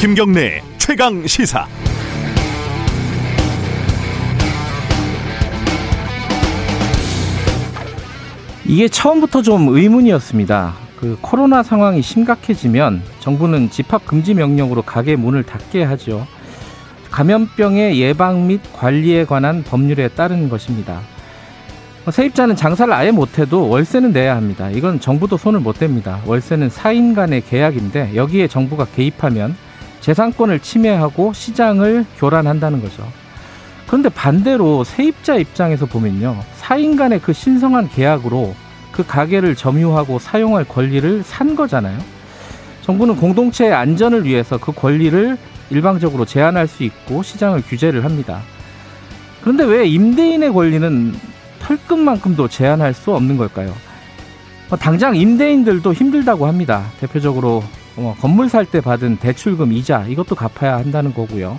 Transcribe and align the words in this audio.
김경래 0.00 0.62
최강 0.78 1.26
시사. 1.26 1.66
이게 8.64 8.88
처음부터 8.88 9.42
좀 9.42 9.68
의문이었습니다. 9.68 10.72
그 10.98 11.18
코로나 11.20 11.62
상황이 11.62 12.00
심각해지면 12.00 13.02
정부는 13.18 13.68
집합 13.68 14.06
금지 14.06 14.32
명령으로 14.32 14.80
가게 14.80 15.16
문을 15.16 15.42
닫게 15.42 15.84
하죠. 15.84 16.26
감염병의 17.10 18.00
예방 18.00 18.46
및 18.46 18.62
관리에 18.72 19.26
관한 19.26 19.62
법률에 19.62 20.08
따른 20.08 20.48
것입니다. 20.48 21.02
세입자는 22.10 22.56
장사를 22.56 22.90
아예 22.90 23.10
못해도 23.10 23.68
월세는 23.68 24.12
내야 24.12 24.34
합니다. 24.34 24.70
이건 24.70 24.98
정부도 24.98 25.36
손을 25.36 25.60
못 25.60 25.78
댑니다. 25.78 26.26
월세는 26.26 26.70
사인 26.70 27.12
간의 27.12 27.42
계약인데 27.42 28.12
여기에 28.14 28.48
정부가 28.48 28.86
개입하면 28.96 29.54
재산권을 30.00 30.60
침해하고 30.60 31.32
시장을 31.32 32.06
교란한다는 32.18 32.80
거죠. 32.80 33.06
그런데 33.86 34.08
반대로 34.08 34.84
세입자 34.84 35.36
입장에서 35.36 35.86
보면요. 35.86 36.42
사인 36.56 36.96
간의 36.96 37.20
그 37.20 37.32
신성한 37.32 37.88
계약으로 37.88 38.54
그 38.92 39.04
가게를 39.04 39.56
점유하고 39.56 40.18
사용할 40.18 40.64
권리를 40.64 41.22
산 41.24 41.56
거잖아요. 41.56 41.98
정부는 42.82 43.16
공동체의 43.16 43.72
안전을 43.72 44.24
위해서 44.24 44.58
그 44.58 44.72
권리를 44.72 45.36
일방적으로 45.70 46.24
제한할 46.24 46.66
수 46.66 46.82
있고 46.84 47.22
시장을 47.22 47.62
규제를 47.62 48.04
합니다. 48.04 48.40
그런데 49.40 49.64
왜 49.64 49.86
임대인의 49.86 50.52
권리는 50.52 51.14
털끝만큼도 51.60 52.48
제한할 52.48 52.94
수 52.94 53.14
없는 53.14 53.36
걸까요? 53.36 53.74
뭐 54.68 54.78
당장 54.78 55.16
임대인들도 55.16 55.92
힘들다고 55.92 56.46
합니다. 56.46 56.84
대표적으로 57.00 57.62
뭐 58.00 58.14
건물 58.14 58.48
살 58.48 58.64
때 58.64 58.80
받은 58.80 59.18
대출금 59.18 59.72
이자 59.72 60.06
이것도 60.06 60.34
갚아야 60.34 60.76
한다는 60.78 61.12
거고요. 61.12 61.58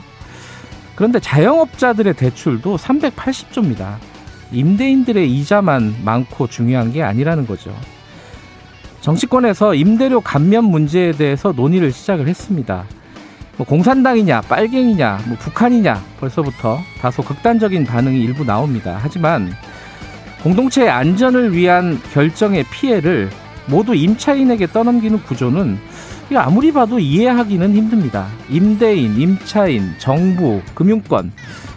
그런데 0.96 1.20
자영업자들의 1.20 2.16
대출도 2.16 2.78
380조입니다. 2.78 3.98
임대인들의 4.52 5.32
이자만 5.32 5.98
많고 6.04 6.48
중요한 6.48 6.92
게 6.92 7.04
아니라는 7.04 7.46
거죠. 7.46 7.74
정치권에서 9.02 9.76
임대료 9.76 10.22
감면 10.22 10.66
문제에 10.66 11.12
대해서 11.12 11.52
논의를 11.52 11.92
시작을 11.92 12.28
했습니다. 12.28 12.86
뭐 13.58 13.66
공산당이냐, 13.68 14.42
빨갱이냐, 14.42 15.20
뭐 15.28 15.38
북한이냐 15.38 16.02
벌써부터 16.20 16.80
다소 17.00 17.22
극단적인 17.24 17.86
반응이 17.86 18.20
일부 18.20 18.44
나옵니다. 18.44 18.98
하지만 19.02 19.52
공동체의 20.44 20.90
안전을 20.90 21.54
위한 21.54 22.00
결정의 22.14 22.64
피해를 22.72 23.30
모두 23.68 23.94
임차인에게 23.94 24.68
떠넘기는 24.68 25.22
구조는 25.24 25.78
아무리 26.38 26.72
봐도 26.72 27.00
이해하기는 27.00 27.76
힘듭니다. 27.76 28.28
임대인, 28.50 29.20
임차인, 29.20 29.96
정부, 29.98 30.62
금융권 30.74 31.32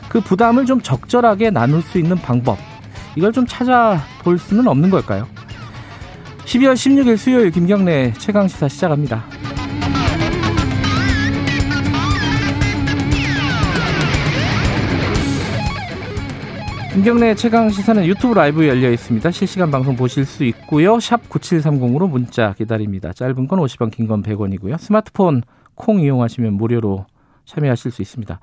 그 0.09 0.21
부담을 0.21 0.65
좀 0.65 0.81
적절하게 0.81 1.51
나눌 1.51 1.83
수 1.83 1.99
있는 1.99 2.17
방법 2.17 2.59
이걸 3.17 3.33
좀 3.33 3.47
찾아볼 3.47 4.39
수는 4.39 4.69
없는 4.69 4.91
걸까요? 4.91 5.27
12월 6.45 6.75
16일 6.75 7.17
수요일 7.17 7.51
김경래 7.51 8.13
최강 8.19 8.47
시사 8.49 8.69
시작합니다. 8.69 9.25
김경래 16.95 17.35
최강 17.35 17.71
시사는 17.71 18.07
유튜브 18.07 18.35
라이브 18.35 18.69
열려 18.69 18.89
있습니다. 18.89 19.29
실시간 19.33 19.69
방송 19.73 19.97
보실 19.97 20.25
수 20.25 20.45
있고요. 20.45 21.01
샵 21.01 21.29
9730으로 21.29 22.09
문자 22.09 22.53
기다립니다. 22.53 23.13
짧은 23.13 23.49
건 23.49 23.59
50원, 23.59 23.91
긴 23.91 24.07
건 24.07 24.23
100원이고요. 24.23 24.79
스마트폰 24.79 25.43
콩 25.75 26.01
이용하시면 26.01 26.53
무료로 26.55 27.05
참여하실 27.47 27.91
수 27.91 28.01
있습니다. 28.01 28.39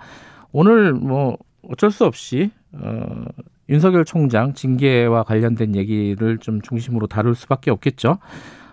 오늘 0.52 0.92
뭐 0.92 1.38
어쩔 1.70 1.92
수 1.92 2.04
없이 2.04 2.52
어, 2.74 3.24
윤석열 3.70 4.04
총장 4.04 4.54
징계와 4.54 5.24
관련된 5.24 5.78
얘기를 5.78 6.38
좀 6.38 6.62
중심으로 6.62 7.08
다룰 7.08 7.36
수밖에 7.36 7.72
없겠죠. 7.72 8.18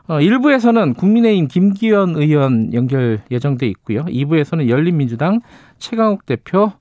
어, 0.09 0.19
1부에서는 0.19 0.97
국민의힘 0.97 1.47
김기현 1.47 2.17
의원 2.17 2.75
연결 2.75 3.21
예정돼 3.31 3.69
있고요. 3.69 4.05
2부에서는 4.07 4.69
열린민주당 4.69 5.41
최강욱 5.79 6.27
대표 6.27 6.73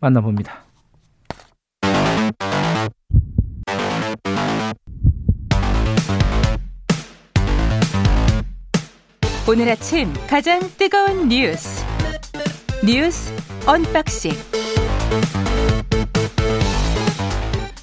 만나봅니다. 0.00 0.67
오늘 9.50 9.66
아침 9.70 10.12
가장 10.28 10.60
뜨거운 10.76 11.26
뉴스 11.30 11.82
뉴스 12.84 13.32
unboxing 13.66 14.32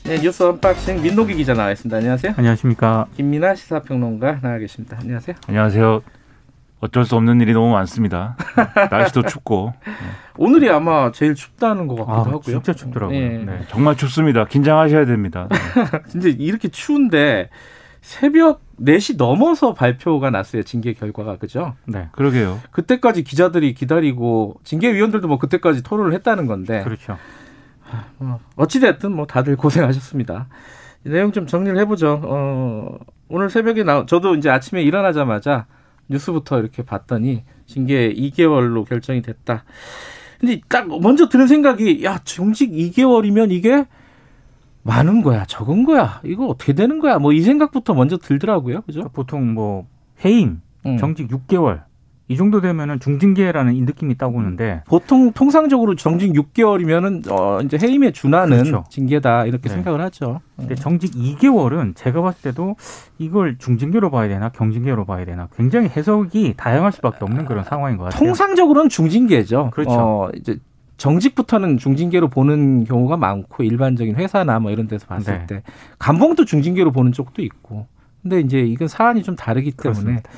네, 0.04 0.22
뉴스 0.22 0.44
unboxing 0.44 1.02
민노기 1.02 1.34
기자 1.34 1.56
나와 1.56 1.72
있습니다. 1.72 1.98
안녕하세요. 1.98 2.36
안녕하십니까. 2.38 3.08
김민아 3.18 3.56
시사평론가 3.56 4.42
나와 4.42 4.60
계십니다. 4.60 5.00
안녕하세요. 5.02 5.36
안녕하세요. 5.48 6.04
어쩔 6.82 7.04
수 7.04 7.16
없는 7.16 7.42
일이 7.42 7.54
너무 7.54 7.72
많습니다. 7.72 8.38
날씨도 8.92 9.24
춥고. 9.24 9.74
오늘이 10.38 10.70
아마 10.70 11.12
제일 11.12 11.34
춥다는 11.34 11.88
것 11.88 11.96
같기도 11.96 12.12
아, 12.14 12.20
하고요. 12.20 12.42
진짜 12.42 12.74
춥더라고요. 12.74 13.20
네. 13.20 13.44
네. 13.44 13.60
정말 13.70 13.98
춥습니다. 13.98 14.46
긴장하셔야 14.46 15.06
됩니다. 15.06 15.50
진짜 16.08 16.30
이렇게 16.30 16.68
추운데 16.68 17.50
새벽 18.06 18.62
4시 18.80 19.18
넘어서 19.18 19.74
발표가 19.74 20.30
났어요. 20.30 20.62
징계 20.62 20.94
결과가. 20.94 21.38
그죠? 21.38 21.74
네. 21.86 22.08
그러게요. 22.12 22.62
그때까지 22.70 23.24
기자들이 23.24 23.74
기다리고 23.74 24.60
징계위원들도 24.64 25.28
뭐 25.28 25.40
그때까지 25.40 25.82
토론을 25.82 26.14
했다는 26.14 26.46
건데. 26.46 26.84
그렇죠. 26.84 27.18
뭐 28.20 28.40
어찌됐든 28.58 29.12
뭐 29.12 29.26
다들 29.26 29.56
고생하셨습니다. 29.56 30.48
내용 31.02 31.32
좀 31.32 31.48
정리를 31.48 31.80
해보죠. 31.80 32.22
어, 32.24 33.00
오늘 33.28 33.50
새벽에 33.50 33.84
나, 33.84 34.06
저도 34.06 34.36
이제 34.36 34.52
아침에 34.52 34.84
일어나자마자 34.84 35.66
뉴스부터 36.08 36.60
이렇게 36.60 36.84
봤더니 36.84 37.44
징계 37.66 38.14
2개월로 38.14 38.88
결정이 38.88 39.24
됐다. 39.24 39.64
근데 40.40 40.62
딱 40.70 40.88
먼저 41.02 41.28
드는 41.28 41.48
생각이 41.48 42.04
야, 42.04 42.20
정직 42.24 42.72
2개월이면 42.72 43.52
이게 43.52 43.86
많은 44.86 45.24
거야, 45.24 45.46
적은 45.46 45.84
거야, 45.84 46.22
이거 46.24 46.46
어떻게 46.46 46.74
되는 46.74 47.00
거야, 47.00 47.18
뭐 47.18 47.34
이 47.34 47.42
생각부터 47.42 47.94
먼저 47.96 48.18
들더라고요, 48.18 48.82
그죠? 48.82 49.10
보통 49.14 49.54
뭐 49.56 49.88
해임, 50.24 50.62
음. 50.86 50.98
정직 50.98 51.28
6개월 51.28 51.82
이 52.28 52.38
정도 52.38 52.60
되면은 52.62 53.00
중징계라는 53.00 53.74
이 53.76 53.82
느낌이 53.82 54.14
있다고 54.14 54.40
하는데 54.40 54.82
보통 54.88 55.32
통상적으로 55.32 55.96
정직 55.96 56.34
6개월이면은 56.34 57.30
어 57.32 57.62
이제 57.62 57.78
해임에 57.80 58.12
준하는 58.14 58.58
그렇죠. 58.64 58.84
징계다 58.90 59.46
이렇게 59.46 59.70
네. 59.70 59.76
생각을 59.76 60.02
하죠. 60.02 60.42
근데 60.56 60.74
정직 60.74 61.12
2개월은 61.14 61.96
제가 61.96 62.24
봤을 62.24 62.42
때도 62.42 62.78
이걸 63.20 63.58
중징계로 63.60 64.10
봐야 64.10 64.28
되나 64.28 64.50
경징계로 64.50 65.06
봐야 65.06 65.24
되나 65.26 65.50
굉장히 65.56 65.88
해석이 65.90 66.56
다양할 66.58 66.92
수밖에 66.94 67.18
없는 67.22 67.46
그런 67.46 67.64
상황인 67.64 67.98
것 67.98 68.06
같아요. 68.06 68.20
통상적으로는 68.26 68.90
중징계죠. 68.90 69.70
그렇죠. 69.72 69.92
어 69.92 70.30
이제 70.36 70.58
정직부터는 70.98 71.78
중징계로 71.78 72.30
보는 72.30 72.86
경우가 72.86 73.18
많고 73.18 73.64
일반적인 73.64 74.16
회사나 74.16 74.60
뭐 74.60 74.72
이런 74.72 74.88
데서 74.88 75.06
봤을 75.08 75.40
네. 75.40 75.46
때 75.48 75.64
감봉도 76.00 76.46
중징계로 76.46 76.92
보는 76.92 77.12
쪽도 77.12 77.42
있고. 77.42 77.88
근데 78.22 78.40
이제 78.40 78.60
이건 78.62 78.88
사안이 78.88 79.22
좀 79.24 79.36
다르기 79.36 79.72
때문에 79.72 80.22
그렇습니다. 80.22 80.30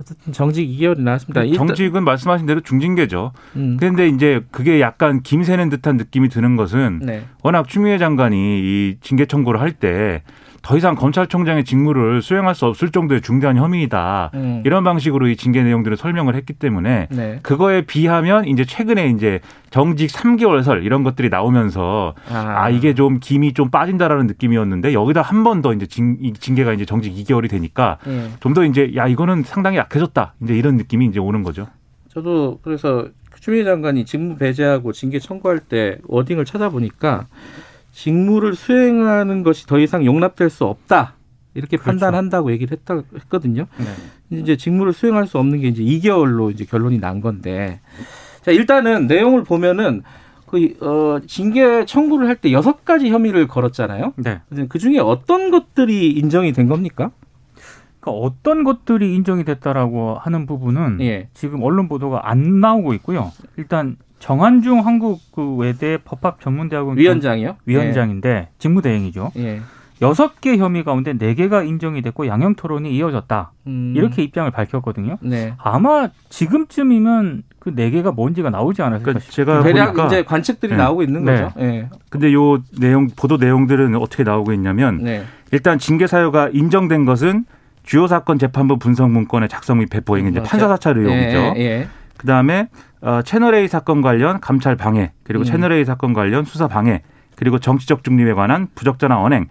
어쨌든 0.00 0.32
정직 0.32 0.68
2개월이 0.68 1.00
나왔습니다. 1.00 1.44
정직은 1.54 2.04
말씀하신 2.04 2.46
대로 2.46 2.60
중징계죠. 2.60 3.32
음. 3.56 3.76
그런데 3.78 4.08
이제 4.08 4.42
그게 4.50 4.80
약간 4.80 5.22
김새는 5.22 5.68
듯한 5.70 5.96
느낌이 5.96 6.28
드는 6.28 6.56
것은 6.56 7.00
네. 7.02 7.24
워낙 7.42 7.68
추미애 7.68 7.98
장관이 7.98 8.36
이 8.36 8.96
징계 9.00 9.26
청구를 9.26 9.60
할때 9.60 10.22
더 10.66 10.76
이상 10.76 10.96
검찰총장의 10.96 11.64
직무를 11.64 12.20
수행할 12.20 12.56
수 12.56 12.66
없을 12.66 12.90
정도의 12.90 13.20
중대한 13.20 13.56
혐의이다. 13.56 14.32
음. 14.34 14.62
이런 14.66 14.82
방식으로 14.82 15.28
이 15.28 15.36
징계 15.36 15.62
내용들을 15.62 15.96
설명을 15.96 16.34
했기 16.34 16.54
때문에 16.54 17.06
네. 17.08 17.38
그거에 17.42 17.82
비하면 17.82 18.46
이제 18.46 18.64
최근에 18.64 19.10
이제 19.10 19.38
정직 19.70 20.10
3개월설 20.10 20.84
이런 20.84 21.04
것들이 21.04 21.28
나오면서 21.28 22.14
아, 22.28 22.64
아 22.64 22.70
이게 22.70 22.94
좀 22.94 23.20
김이 23.20 23.54
좀 23.54 23.70
빠진다라는 23.70 24.26
느낌이었는데 24.26 24.92
여기다 24.92 25.22
한 25.22 25.44
번 25.44 25.62
더 25.62 25.72
이제 25.72 25.86
징, 25.86 26.18
징계가 26.34 26.72
이제 26.72 26.84
정직 26.84 27.14
2개월이 27.14 27.48
되니까 27.48 27.98
네. 28.04 28.28
좀더 28.40 28.64
이제 28.64 28.90
야 28.96 29.06
이거는 29.06 29.44
상당히 29.44 29.76
약해졌다. 29.78 30.34
이제 30.42 30.56
이런 30.56 30.76
느낌이 30.78 31.06
이제 31.06 31.20
오는 31.20 31.44
거죠. 31.44 31.68
저도 32.08 32.58
그래서 32.62 33.06
추미애 33.38 33.62
장관이 33.62 34.04
직무 34.04 34.34
배제하고 34.36 34.90
징계 34.92 35.20
청구할 35.20 35.60
때 35.60 35.98
워딩을 36.08 36.44
찾아보니까 36.44 37.26
직무를 37.96 38.54
수행하는 38.54 39.42
것이 39.42 39.66
더 39.66 39.78
이상 39.78 40.04
용납될 40.04 40.50
수 40.50 40.64
없다. 40.66 41.14
이렇게 41.54 41.78
그렇죠. 41.78 41.98
판단한다고 41.98 42.52
얘기를 42.52 42.76
했다 42.76 43.02
했거든요. 43.14 43.66
네. 43.78 44.38
이제 44.38 44.58
직무를 44.58 44.92
수행할 44.92 45.26
수 45.26 45.38
없는 45.38 45.60
게 45.62 45.68
이제 45.68 45.82
2개월로 45.82 46.52
이제 46.52 46.66
결론이 46.66 46.98
난 46.98 47.22
건데. 47.22 47.80
자, 48.42 48.50
일단은 48.50 49.06
내용을 49.06 49.44
보면은 49.44 50.02
그, 50.46 50.76
어, 50.82 51.20
징계 51.26 51.86
청구를 51.86 52.28
할 52.28 52.36
때 52.36 52.52
여섯 52.52 52.84
가지 52.84 53.08
혐의를 53.08 53.48
걸었잖아요. 53.48 54.12
네. 54.16 54.42
그 54.68 54.78
중에 54.78 54.98
어떤 54.98 55.50
것들이 55.50 56.10
인정이 56.12 56.52
된 56.52 56.68
겁니까? 56.68 57.12
그러니까 57.98 58.26
어떤 58.26 58.62
것들이 58.62 59.14
인정이 59.14 59.44
됐다라고 59.44 60.18
하는 60.20 60.44
부분은 60.44 60.98
예. 61.00 61.28
지금 61.32 61.62
언론 61.62 61.88
보도가 61.88 62.28
안 62.28 62.60
나오고 62.60 62.92
있고요. 62.94 63.32
일단 63.56 63.96
정한중 64.18 64.86
한국 64.86 65.20
그 65.34 65.54
외대 65.56 65.98
법학 65.98 66.40
전문대학원 66.40 66.98
위원장이요? 66.98 67.56
위원장인데 67.66 68.28
예. 68.28 68.48
직무대행이죠. 68.58 69.32
예. 69.36 69.60
여섯 70.02 70.40
개 70.40 70.56
혐의 70.58 70.84
가운데 70.84 71.14
네 71.14 71.34
개가 71.34 71.62
인정이 71.62 72.02
됐고 72.02 72.26
양형 72.26 72.54
토론이 72.54 72.94
이어졌다. 72.94 73.52
음. 73.66 73.94
이렇게 73.96 74.22
입장을 74.22 74.50
밝혔거든요. 74.50 75.16
네. 75.22 75.54
아마 75.56 76.08
지금쯤이면 76.28 77.44
그네 77.58 77.90
개가 77.90 78.12
뭔지가 78.12 78.50
나오지 78.50 78.82
않았을까 78.82 79.04
그러니까 79.04 79.30
제가 79.32 79.62
대략 79.62 79.86
보니까 79.86 80.06
이제 80.06 80.22
관측들이 80.24 80.72
네. 80.72 80.76
나오고 80.76 81.02
있는 81.02 81.24
거죠. 81.24 81.52
네. 81.56 81.66
네. 81.66 81.88
근데 82.10 82.32
요 82.34 82.62
내용 82.78 83.08
보도 83.08 83.38
내용들은 83.38 83.96
어떻게 83.96 84.22
나오고 84.22 84.52
있냐면 84.52 84.98
네. 85.02 85.24
일단 85.50 85.78
징계 85.78 86.06
사유가 86.06 86.50
인정된 86.52 87.06
것은 87.06 87.46
주요 87.82 88.06
사건 88.06 88.38
재판부 88.38 88.78
분석 88.78 89.10
문건의 89.10 89.48
작성 89.48 89.78
및 89.78 89.88
배포 89.88 90.18
이게 90.18 90.28
이제 90.28 90.40
그렇죠. 90.40 90.50
판사 90.50 90.68
사찰 90.68 90.98
의혹이죠. 90.98 91.54
예, 92.16 92.18
예. 92.18 92.20
그다음에 92.20 92.68
어, 93.00 93.22
채널 93.22 93.54
A 93.54 93.68
사건 93.68 94.02
관련 94.02 94.40
감찰 94.40 94.76
방해 94.76 95.12
그리고 95.22 95.42
음. 95.42 95.44
채널 95.44 95.72
A 95.72 95.84
사건 95.84 96.12
관련 96.12 96.44
수사 96.44 96.68
방해 96.68 97.02
그리고 97.36 97.58
정치적 97.58 98.02
중립에 98.02 98.32
관한 98.32 98.68
부적절한 98.74 99.18
언행 99.18 99.48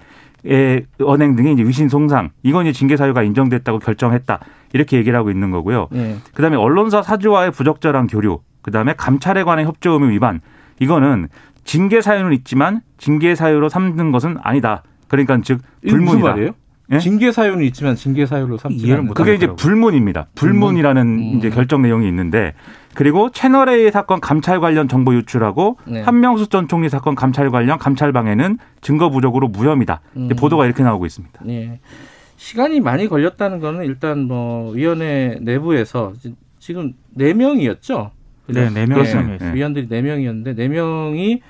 의 0.47 0.85
언행 1.01 1.35
등의 1.35 1.53
이제 1.53 1.63
위신 1.63 1.89
송상 1.89 2.29
이건 2.43 2.67
이제 2.67 2.77
징계 2.77 2.97
사유가 2.97 3.23
인정됐다고 3.23 3.79
결정했다 3.79 4.39
이렇게 4.73 4.97
얘기를 4.97 5.17
하고 5.17 5.31
있는 5.31 5.49
거고요. 5.49 5.87
네. 5.91 6.17
그 6.35 6.41
다음에 6.43 6.55
언론사 6.55 7.01
사주와의 7.01 7.49
부적절한 7.49 8.05
교류, 8.07 8.41
그 8.61 8.69
다음에 8.69 8.93
감찰에 8.93 9.43
관한 9.43 9.65
협조 9.65 9.93
의무 9.93 10.11
위반 10.11 10.41
이거는 10.79 11.29
징계 11.63 11.99
사유는 11.99 12.33
있지만 12.33 12.81
징계 12.99 13.33
사유로 13.33 13.69
삼는 13.69 14.11
것은 14.11 14.37
아니다. 14.43 14.83
그러니까 15.07 15.39
즉 15.43 15.61
불문이다. 15.87 16.35
예? 16.91 16.99
징계 16.99 17.31
사유는 17.31 17.63
있지만 17.65 17.95
징계 17.95 18.25
사유로 18.25 18.57
삼지 18.57 18.85
이해를 18.85 19.03
못 19.03 19.13
그게 19.13 19.33
이제 19.33 19.47
불문입니다. 19.47 20.27
불문이라는 20.35 21.01
음. 21.01 21.37
이제 21.37 21.49
결정 21.49 21.81
내용이 21.81 22.07
있는데 22.07 22.53
그리고 22.93 23.29
채널 23.31 23.69
A 23.69 23.91
사건 23.91 24.19
감찰 24.19 24.59
관련 24.59 24.87
정보 24.87 25.13
유출하고 25.15 25.77
네. 25.85 26.01
한명숙 26.01 26.49
전 26.49 26.67
총리 26.67 26.89
사건 26.89 27.15
감찰 27.15 27.49
관련 27.49 27.77
감찰 27.77 28.11
방해는 28.13 28.57
증거 28.81 29.09
부족으로 29.09 29.47
무혐의다. 29.47 30.01
음. 30.17 30.29
보도가 30.37 30.65
이렇게 30.65 30.83
나오고 30.83 31.05
있습니다. 31.05 31.41
네. 31.43 31.79
시간이 32.37 32.79
많이 32.81 33.07
걸렸다는 33.07 33.59
거는 33.59 33.85
일단 33.85 34.23
뭐 34.25 34.71
위원회 34.71 35.37
내부에서 35.41 36.13
지금 36.59 36.93
네 37.13 37.33
명이었죠. 37.33 38.11
네, 38.47 38.69
네 38.69 38.85
명이었습니다. 38.85 39.45
네. 39.45 39.53
위원들이 39.55 39.87
네 39.89 40.01
명이었는데 40.01 40.53
네 40.53 40.67
명이 40.67 41.41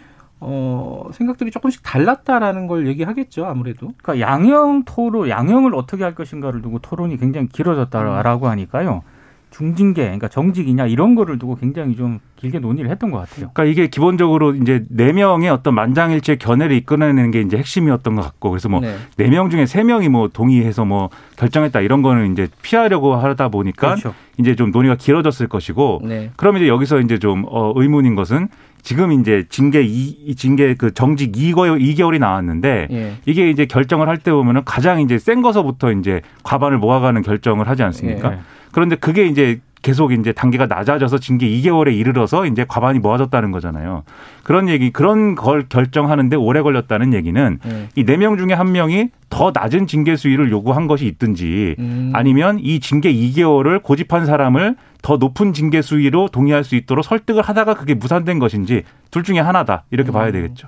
어, 0.47 1.09
생각들이 1.11 1.49
조금씩 1.49 1.81
달랐다라는 1.81 2.67
걸 2.67 2.85
얘기하겠죠, 2.87 3.45
아무래도. 3.45 3.93
그러니까 4.03 4.27
양형 4.27 4.83
토론, 4.85 5.27
양형을 5.27 5.73
어떻게 5.73 6.03
할 6.03 6.13
것인가를 6.13 6.61
두고 6.61 6.77
토론이 6.79 7.17
굉장히 7.17 7.47
길어졌다라고 7.47 8.47
하니까요. 8.47 9.01
중징계, 9.49 10.03
그러니까 10.03 10.27
정직이냐 10.27 10.85
이런 10.85 11.15
거를 11.15 11.39
두고 11.39 11.55
굉장히 11.55 11.95
좀 11.95 12.19
길게 12.35 12.59
논의를 12.59 12.91
했던 12.91 13.09
것 13.09 13.19
같아요. 13.19 13.49
그러니까 13.53 13.63
이게 13.63 13.87
기본적으로 13.87 14.53
이제 14.53 14.83
네 14.89 15.13
명의 15.13 15.49
어떤 15.49 15.73
만장일치의 15.73 16.37
견해를 16.37 16.75
이끌어내는 16.75 17.31
게 17.31 17.41
이제 17.41 17.57
핵심이었던 17.57 18.15
것 18.15 18.21
같고 18.21 18.49
그래서 18.49 18.67
뭐 18.67 18.81
네명 19.17 19.47
네 19.47 19.51
중에 19.51 19.65
세 19.65 19.83
명이 19.83 20.09
뭐 20.09 20.27
동의해서 20.27 20.83
뭐 20.83 21.09
결정했다 21.37 21.79
이런 21.79 22.01
거는 22.01 22.33
이제 22.33 22.49
피하려고 22.61 23.15
하다 23.15 23.47
보니까 23.47 23.95
그렇죠. 23.95 24.13
이제 24.37 24.55
좀 24.55 24.71
논의가 24.71 24.95
길어졌을 24.95 25.47
것이고 25.47 26.01
네. 26.03 26.31
그럼 26.35 26.57
이제 26.57 26.67
여기서 26.67 26.99
이제 26.99 27.17
좀 27.17 27.45
어, 27.47 27.71
의문인 27.77 28.15
것은 28.15 28.49
지금 28.85 29.11
이제 29.11 29.45
징계 29.49 29.81
이 29.81 30.35
징계 30.35 30.75
그 30.75 30.93
정직 30.93 31.31
2개월 31.31 31.81
2개월이 31.81 32.19
나왔는데 32.19 32.87
예. 32.91 33.13
이게 33.25 33.49
이제 33.49 33.65
결정을 33.65 34.07
할 34.07 34.17
때 34.19 34.31
보면은 34.31 34.61
가장 34.63 35.01
이제 35.01 35.17
센 35.17 35.41
거서부터 35.41 35.91
이제 35.91 36.21
과반을 36.43 36.77
모아가는 36.77 37.19
결정을 37.23 37.67
하지 37.67 37.81
않습니까? 37.81 38.33
예. 38.33 38.39
그런데 38.71 38.95
그게 38.95 39.25
이제 39.25 39.59
계속 39.85 40.13
이제 40.13 40.31
단계가 40.31 40.65
낮아져서 40.65 41.19
징계 41.19 41.47
2개월에 41.47 41.95
이르러서 41.95 42.47
이제 42.47 42.65
과반이 42.67 42.97
모아졌다는 42.97 43.51
거잖아요. 43.51 44.01
그런 44.41 44.67
얘기, 44.67 44.91
그런 44.91 45.35
걸 45.35 45.67
결정하는데 45.69 46.35
오래 46.37 46.63
걸렸다는 46.63 47.13
얘기는 47.13 47.59
네. 47.63 47.89
이네 47.93 48.17
명 48.17 48.35
중에 48.35 48.53
한 48.53 48.71
명이 48.71 49.09
더 49.29 49.51
낮은 49.53 49.85
징계 49.85 50.15
수위를 50.15 50.49
요구한 50.49 50.87
것이 50.87 51.05
있든지 51.05 51.75
음. 51.77 52.11
아니면 52.15 52.57
이 52.59 52.79
징계 52.79 53.13
2개월을 53.13 53.83
고집한 53.83 54.25
사람을 54.25 54.75
더 55.03 55.17
높은 55.17 55.53
징계 55.53 55.83
수위로 55.83 56.29
동의할 56.29 56.63
수 56.63 56.75
있도록 56.75 57.05
설득을 57.05 57.43
하다가 57.43 57.75
그게 57.75 57.93
무산된 57.93 58.39
것인지 58.39 58.81
둘 59.11 59.21
중에 59.21 59.37
하나다 59.37 59.83
이렇게 59.91 60.09
음. 60.09 60.13
봐야 60.13 60.31
되겠죠. 60.31 60.67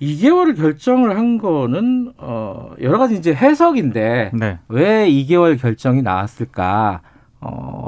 2개월을 0.00 0.56
결정을 0.56 1.16
한 1.16 1.38
거는 1.38 2.14
어 2.18 2.70
여러 2.80 2.98
가지 2.98 3.14
이제 3.14 3.32
해석인데 3.32 4.32
네. 4.34 4.58
왜 4.66 5.08
2개월 5.08 5.56
결정이 5.56 6.02
나왔을까? 6.02 7.02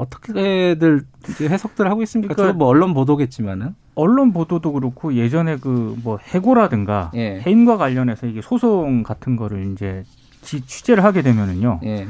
어 0.05 0.07
어떻게들 0.07 1.01
해석들 1.41 1.89
하고 1.89 2.01
있습니까? 2.03 2.33
그러니까 2.33 2.57
뭐 2.57 2.67
언론 2.67 2.93
보도겠지만은 2.93 3.75
언론 3.95 4.33
보도도 4.33 4.73
그렇고 4.73 5.13
예전에 5.13 5.57
그 5.57 5.95
뭐 6.03 6.19
해고라든가 6.21 7.11
예. 7.15 7.41
해임과 7.45 7.77
관련해서 7.77 8.27
이게 8.27 8.41
소송 8.41 9.03
같은 9.03 9.35
거를 9.35 9.71
이제 9.71 10.03
취재를 10.41 11.03
하게 11.03 11.21
되면은요. 11.21 11.79
예. 11.85 12.07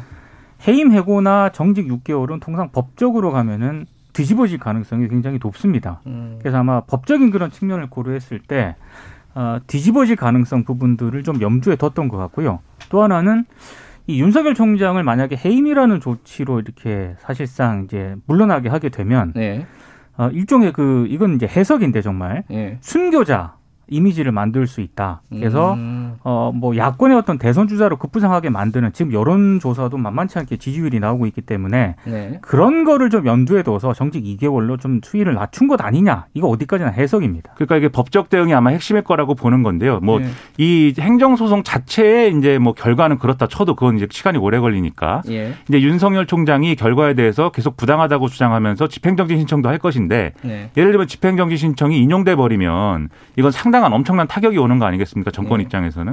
해임 0.68 0.92
해고나 0.92 1.52
정직 1.54 1.88
6개월은 1.88 2.42
통상 2.42 2.70
법적으로 2.72 3.32
가면은 3.32 3.86
뒤집어질 4.14 4.58
가능성이 4.58 5.08
굉장히 5.08 5.40
높습니다. 5.42 6.02
음. 6.08 6.38
그래서 6.40 6.58
아마 6.58 6.82
법적인 6.82 7.32
그런 7.32 7.52
측면을 7.52 7.90
고려했을 7.90 8.40
때 8.40 8.76
어, 9.34 9.60
뒤집어질 9.68 10.16
가능성 10.16 10.64
부분들을 10.64 11.24
좀 11.24 11.42
염두에 11.42 11.76
뒀던 11.76 12.08
것 12.08 12.18
같고요. 12.18 12.60
또 12.90 13.04
하나는 13.04 13.46
이 14.08 14.22
윤석열 14.22 14.54
총장을 14.54 15.02
만약에 15.02 15.36
해임이라는 15.36 16.00
조치로 16.00 16.60
이렇게 16.60 17.16
사실상 17.20 17.86
이제 17.86 18.16
물러나게 18.28 18.70
하게 18.70 18.90
되면 18.90 19.34
네. 19.36 19.66
어, 20.18 20.30
일종의 20.30 20.74
그 20.74 21.08
이건 21.10 21.36
이제 21.36 21.48
해석인데 21.48 22.02
정말 22.02 22.44
네. 22.50 22.78
순교자 22.82 23.56
이미지를 23.88 24.32
만들 24.32 24.68
수 24.68 24.82
있다. 24.82 25.22
그래서 25.30 25.74
음. 25.74 26.05
어 26.24 26.52
뭐 26.56 26.76
야권의 26.78 27.18
어떤 27.18 27.38
대선 27.38 27.68
주자로 27.68 27.98
급부상하게 27.98 28.50
만드는 28.50 28.94
지금 28.94 29.14
여론 29.14 29.60
조사도 29.60 29.98
만만치 29.98 30.40
않게 30.40 30.58
지지율이 30.58 31.00
나오고 31.00 31.26
있기 31.28 31.42
때문에 31.42 31.96
네. 32.06 32.40
그런 32.42 32.84
거를 32.84 33.10
좀 33.10 33.26
염두에 33.26 33.64
둬서 33.64 33.94
정직 33.94 34.24
2개월로 34.24 34.80
좀 34.80 35.02
수위를 35.04 35.34
낮춘 35.34 35.68
것 35.68 35.82
아니냐. 35.82 36.26
이거 36.34 36.48
어디까지나 36.48 36.92
해석입니다. 36.92 37.54
그러니까 37.56 37.78
이게 37.78 37.90
법적 37.90 38.30
대응이 38.30 38.54
아마 38.54 38.70
핵심일 38.72 39.04
거라고 39.04 39.36
보는 39.36 39.64
건데요. 39.64 40.00
뭐이 40.02 40.94
네. 40.98 41.02
행정 41.02 41.36
소송 41.36 41.64
자체의 41.64 42.38
이제 42.38 42.58
뭐 42.58 42.74
결과는 42.74 43.18
그렇다 43.18 43.48
쳐도 43.48 43.76
그건 43.76 43.98
이제 43.98 44.08
시간이 44.10 44.38
오래 44.38 44.60
걸리니까 44.60 45.22
예. 45.30 45.54
이제 45.68 45.82
윤석열 45.82 46.26
총장이 46.26 46.76
결과에 46.76 47.14
대해서 47.14 47.50
계속 47.50 47.78
부당하다고 47.78 48.30
주장하면서 48.30 48.88
집행정지 48.88 49.38
신청도 49.38 49.70
할 49.70 49.78
것인데 49.78 50.34
네. 50.42 50.70
예를 50.78 50.92
들면 50.92 51.08
집행정지 51.08 51.58
신청이 51.58 52.00
인용돼 52.00 52.36
버리면 52.36 53.10
이건 53.36 53.52
상당 53.52 53.76
상당한 53.76 53.94
엄청난 53.94 54.28
타격이 54.28 54.58
오는 54.58 54.80
거 54.80 54.86
아니겠습니까? 54.86 55.32
정권 55.32 55.58
네. 55.58 55.64
입장에서는. 55.64 56.05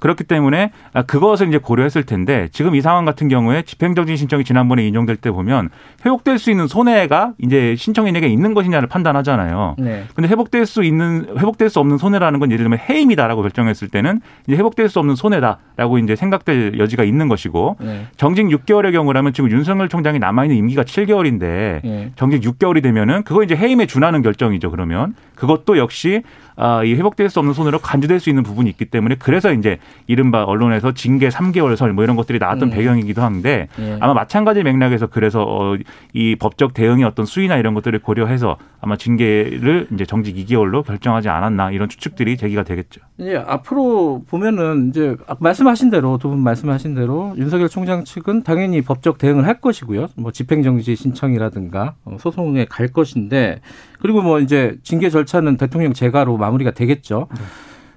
그렇기 0.00 0.24
때문에 0.24 0.70
아, 0.92 1.02
그것을 1.02 1.48
이제 1.48 1.58
고려했을 1.58 2.04
텐데 2.04 2.48
지금 2.52 2.74
이 2.74 2.80
상황 2.80 3.04
같은 3.04 3.28
경우에 3.28 3.62
집행정지 3.62 4.16
신청이 4.16 4.44
지난번에 4.44 4.86
인용될 4.86 5.16
때 5.16 5.30
보면 5.30 5.68
회복될 6.04 6.38
수 6.38 6.50
있는 6.50 6.66
손해가 6.66 7.32
이제 7.38 7.74
신청인에게 7.76 8.26
있는 8.28 8.54
것이냐를 8.54 8.88
판단하잖아요. 8.88 9.76
네. 9.78 10.04
근데 10.14 10.28
회복될 10.28 10.66
수 10.66 10.82
있는 10.84 11.26
회복될 11.38 11.70
수 11.70 11.80
없는 11.80 11.98
손해라는 11.98 12.40
건 12.40 12.50
예를 12.50 12.64
들면 12.64 12.78
해임이다라고 12.88 13.42
결정했을 13.42 13.88
때는 13.88 14.20
이제 14.46 14.56
회복될 14.56 14.88
수 14.88 14.98
없는 14.98 15.14
손해다라고 15.14 15.98
이제 15.98 16.16
생각될 16.16 16.78
여지가 16.78 17.04
있는 17.04 17.28
것이고 17.28 17.76
네. 17.80 18.06
정직 18.16 18.46
6개월의 18.46 18.92
경우라면 18.92 19.32
지금 19.32 19.50
윤석열 19.50 19.88
총장이 19.88 20.18
남아 20.18 20.44
있는 20.44 20.56
임기가 20.58 20.84
7개월인데 20.84 21.40
네. 21.40 22.12
정직 22.16 22.42
6개월이 22.42 22.82
되면은 22.82 23.22
그거 23.24 23.42
이제 23.42 23.56
해임에 23.56 23.86
준하는 23.86 24.22
결정이죠. 24.22 24.70
그러면 24.70 25.14
그것도 25.34 25.78
역시 25.78 26.22
아, 26.62 26.84
이 26.84 26.94
회복될 26.94 27.30
수 27.30 27.38
없는 27.38 27.54
손으로 27.54 27.78
간주될 27.78 28.20
수 28.20 28.28
있는 28.28 28.42
부분이 28.42 28.68
있기 28.68 28.84
때문에 28.84 29.14
그래서 29.18 29.50
이제 29.50 29.78
이른바 30.06 30.44
언론에서 30.44 30.92
징계 30.92 31.28
3개월 31.30 31.74
설 31.76 31.90
뭐 31.90 32.04
이런 32.04 32.16
것들이 32.16 32.38
나왔던 32.38 32.68
음. 32.68 32.70
배경이기도 32.70 33.22
한데 33.22 33.68
예. 33.80 33.96
아마 34.00 34.12
마찬가지 34.14 34.62
맥락에서 34.62 35.06
그래서 35.06 35.42
어, 35.42 35.76
이 36.12 36.36
법적 36.36 36.74
대응의 36.74 37.04
어떤 37.04 37.24
수위나 37.24 37.56
이런 37.56 37.74
것들을 37.74 37.98
고려해서 38.00 38.58
아마 38.80 38.96
징계를 38.96 39.88
이제 39.92 40.04
정직 40.04 40.36
2개월로 40.36 40.84
결정하지 40.84 41.28
않았나 41.30 41.70
이런 41.70 41.88
추측들이 41.88 42.36
제기가 42.36 42.62
되겠죠. 42.62 43.00
예, 43.22 43.36
앞으로 43.36 44.22
보면은 44.26 44.88
이제 44.88 45.14
말씀하신 45.40 45.90
대로 45.90 46.16
두 46.16 46.30
분 46.30 46.38
말씀하신 46.38 46.94
대로 46.94 47.34
윤석열 47.36 47.68
총장 47.68 48.04
측은 48.04 48.44
당연히 48.44 48.80
법적 48.80 49.18
대응을 49.18 49.46
할 49.46 49.60
것이고요. 49.60 50.06
뭐 50.16 50.32
집행정지 50.32 50.96
신청이라든가 50.96 51.96
어, 52.04 52.16
소송에 52.18 52.64
갈 52.64 52.88
것인데 52.88 53.60
그리고 54.00 54.22
뭐 54.22 54.40
이제 54.40 54.78
징계 54.82 55.10
절차는 55.10 55.58
대통령 55.58 55.92
재가로 55.92 56.38
마무리가 56.38 56.70
되겠죠. 56.70 57.28
네. 57.34 57.40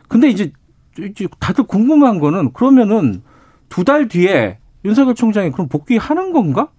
근데 0.10 0.30
이제 0.30 0.51
다들 1.39 1.65
궁금한 1.65 2.20
거는 2.20 2.51
그러면은 2.53 3.22
두 3.70 3.84
달 3.86 4.08
뒤에 4.08 4.60
윤석열 4.86 5.15
총장이 5.15 5.51
그럼 5.51 5.68
복귀하는 5.70 6.34
건가? 6.34 6.70